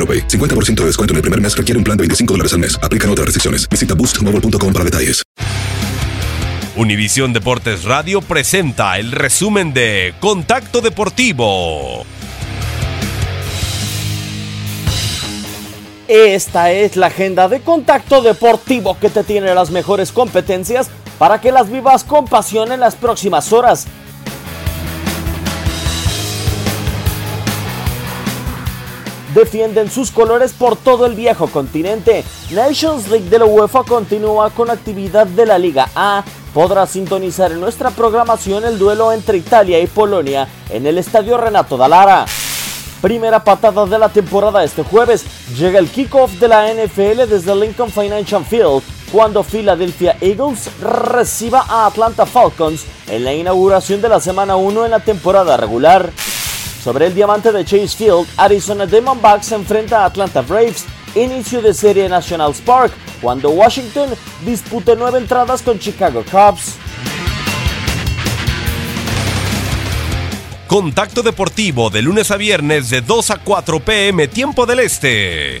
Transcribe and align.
AroPay. 0.00 0.26
50% 0.26 0.80
de 0.80 0.86
descuento 0.86 1.12
en 1.12 1.16
el 1.16 1.22
primer 1.22 1.40
mes 1.40 1.54
requiere 1.54 1.76
un 1.78 1.84
plan 1.84 1.96
de 1.96 2.02
25 2.02 2.32
dólares 2.34 2.54
al 2.54 2.60
mes. 2.60 2.80
Aplican 2.82 3.10
otras 3.10 3.26
restricciones. 3.26 3.68
Visita 3.68 3.94
boostmobile.com 3.94 4.72
para 4.72 4.84
detalles. 4.84 5.22
Univisión 6.76 7.32
Deportes 7.32 7.84
Radio 7.84 8.22
presenta 8.22 8.98
el 8.98 9.12
resumen 9.12 9.74
de 9.74 10.14
Contacto 10.20 10.80
Deportivo. 10.80 12.06
Esta 16.08 16.72
es 16.72 16.96
la 16.96 17.08
agenda 17.08 17.48
de 17.48 17.60
Contacto 17.60 18.22
Deportivo 18.22 18.98
que 18.98 19.10
te 19.10 19.24
tiene 19.24 19.54
las 19.54 19.70
mejores 19.70 20.10
competencias 20.10 20.90
para 21.18 21.40
que 21.40 21.52
las 21.52 21.70
vivas 21.70 22.02
con 22.02 22.24
pasión 22.24 22.72
en 22.72 22.80
las 22.80 22.94
próximas 22.94 23.52
horas. 23.52 23.86
Defienden 29.34 29.90
sus 29.90 30.10
colores 30.10 30.52
por 30.52 30.76
todo 30.76 31.06
el 31.06 31.14
viejo 31.14 31.46
continente. 31.48 32.24
Nations 32.50 33.08
League 33.08 33.28
de 33.28 33.38
la 33.38 33.44
UEFA 33.44 33.84
continúa 33.84 34.50
con 34.50 34.70
actividad 34.70 35.26
de 35.26 35.46
la 35.46 35.58
Liga 35.58 35.88
A. 35.94 36.24
Podrá 36.52 36.86
sintonizar 36.86 37.52
en 37.52 37.60
nuestra 37.60 37.90
programación 37.90 38.64
el 38.64 38.78
duelo 38.78 39.12
entre 39.12 39.38
Italia 39.38 39.80
y 39.80 39.86
Polonia 39.86 40.48
en 40.68 40.86
el 40.86 40.98
Estadio 40.98 41.36
Renato 41.36 41.76
Dalara. 41.76 42.26
Primera 43.00 43.42
patada 43.42 43.86
de 43.86 43.98
la 43.98 44.10
temporada 44.10 44.62
este 44.62 44.82
jueves. 44.82 45.24
Llega 45.56 45.78
el 45.78 45.88
kickoff 45.88 46.32
de 46.32 46.48
la 46.48 46.72
NFL 46.74 47.28
desde 47.28 47.56
Lincoln 47.56 47.90
Financial 47.90 48.44
Field 48.44 48.82
cuando 49.10 49.42
Philadelphia 49.42 50.16
Eagles 50.20 50.70
reciba 50.80 51.64
a 51.68 51.86
Atlanta 51.86 52.26
Falcons 52.26 52.84
en 53.08 53.24
la 53.24 53.32
inauguración 53.32 54.02
de 54.02 54.08
la 54.08 54.20
semana 54.20 54.56
1 54.56 54.84
en 54.84 54.90
la 54.90 55.00
temporada 55.00 55.56
regular. 55.56 56.10
Sobre 56.82 57.06
el 57.06 57.14
diamante 57.14 57.52
de 57.52 57.64
Chase 57.64 57.96
Field, 57.96 58.26
Arizona 58.38 58.86
Diamondbacks 58.86 59.46
se 59.46 59.54
enfrenta 59.54 60.02
a 60.02 60.06
Atlanta 60.06 60.40
Braves, 60.40 60.86
inicio 61.14 61.60
de 61.60 61.74
serie 61.74 62.08
National 62.08 62.54
Spark, 62.54 62.92
cuando 63.20 63.50
Washington 63.50 64.08
dispute 64.46 64.96
nueve 64.96 65.18
entradas 65.18 65.60
con 65.60 65.78
Chicago 65.78 66.24
Cubs. 66.30 66.76
Contacto 70.66 71.22
Deportivo 71.22 71.90
de 71.90 72.00
lunes 72.00 72.30
a 72.30 72.36
viernes 72.36 72.88
de 72.90 73.02
2 73.02 73.30
a 73.32 73.36
4 73.38 73.80
pm 73.80 74.28
tiempo 74.28 74.66
del 74.66 74.80
Este. 74.80 75.60